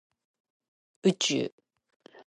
[1.03, 1.53] 宇宙